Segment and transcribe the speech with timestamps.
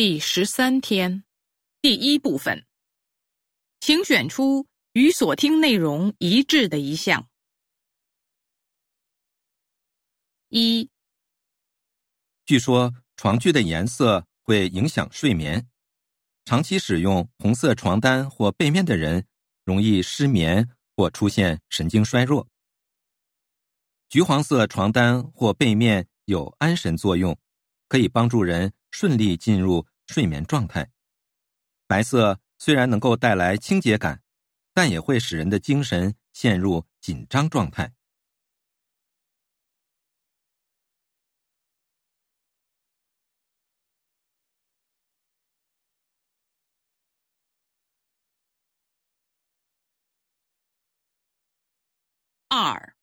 [0.00, 1.24] 第十三天，
[1.82, 2.64] 第一部分，
[3.80, 7.28] 请选出与所听内容一致的一项。
[10.50, 10.88] 一，
[12.46, 15.68] 据说床具的颜色会影响睡眠，
[16.44, 19.26] 长期使用红色床单或被面的人
[19.64, 22.46] 容易失眠或出现神经衰弱。
[24.08, 27.36] 橘黄色床单或被面有安神作用，
[27.88, 30.90] 可以帮助人顺利进入睡眠状态。
[31.86, 34.22] 白色虽然能够带来清洁感，
[34.74, 37.94] 但也会使人的精神陷入紧张状态。
[52.48, 52.94] 二。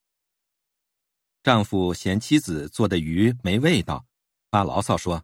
[1.43, 4.07] 丈夫嫌妻子做的鱼没味道，
[4.49, 5.23] 发牢骚说：“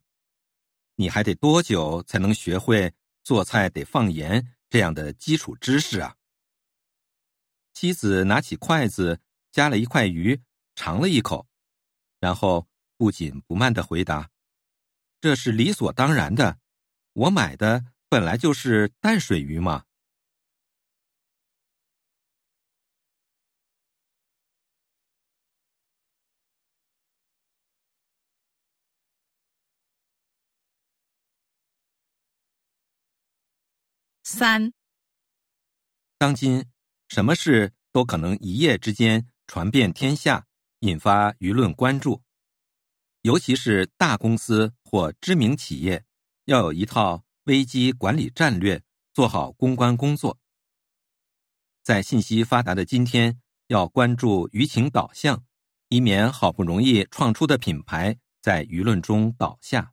[0.95, 6.15] 你还得多久才能学会做菜得放盐这样的基础知识啊？”
[7.73, 9.19] 妻子拿起筷子
[9.51, 10.41] 夹了一块鱼，
[10.75, 11.47] 尝了一口，
[12.19, 12.67] 然后
[12.97, 14.29] 不紧不慢的回答
[15.21, 16.59] ：“这是理所当然的，
[17.13, 19.85] 我买的本来就是淡水鱼嘛。”
[34.31, 34.71] 三，
[36.17, 36.65] 当今
[37.09, 40.47] 什么事都可能一夜之间传遍天下，
[40.79, 42.23] 引发舆论关注。
[43.23, 46.05] 尤其是大公司或知名企业，
[46.45, 48.81] 要有一套危机管理战略，
[49.13, 50.39] 做好公关工作。
[51.83, 55.43] 在信息发达的今天，要关注舆情导向，
[55.89, 59.91] 以免好不容易创出的品牌在舆论中倒下。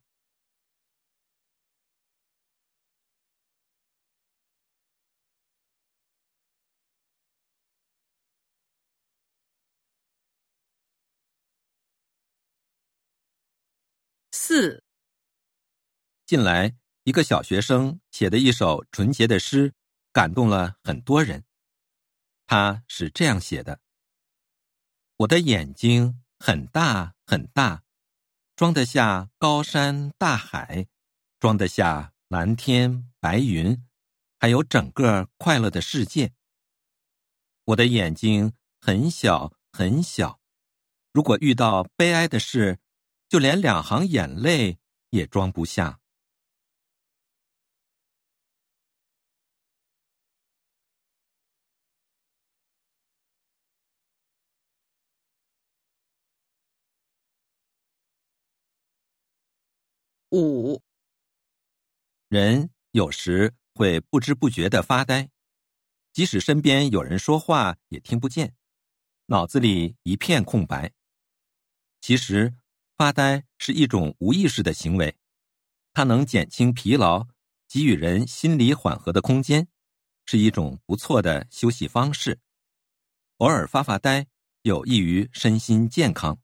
[14.51, 14.83] 四，
[16.25, 19.75] 近来一个小学生写的一首纯洁的诗，
[20.11, 21.43] 感动了很多人。
[22.47, 23.79] 他是这样写的
[25.17, 27.83] ：“我的眼睛很大很大，
[28.55, 30.87] 装得下高山大海，
[31.39, 33.85] 装得下蓝天白云，
[34.39, 36.33] 还有整个快乐的世界。
[37.65, 40.39] 我的眼睛很小很小，
[41.13, 42.79] 如果遇到悲哀的事。”
[43.29, 44.79] 就连两行眼泪
[45.11, 45.99] 也装不下。
[60.31, 60.81] 五，
[62.29, 65.29] 人有时会不知不觉的发呆，
[66.11, 68.55] 即使身边有人说话也听不见，
[69.27, 70.91] 脑子里一片空白。
[72.01, 72.55] 其实。
[72.99, 75.15] 发呆是一种无意识的行为，
[75.93, 77.25] 它能减轻疲劳，
[77.65, 79.69] 给予人心理缓和的空间，
[80.25, 82.41] 是一种不错的休息方式。
[83.37, 84.27] 偶尔发发呆，
[84.63, 86.39] 有益于身心健康。